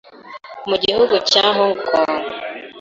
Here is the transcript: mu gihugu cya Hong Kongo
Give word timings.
mu 0.69 0.75
gihugu 0.83 1.15
cya 1.29 1.45
Hong 1.57 1.75
Kongo 1.87 2.25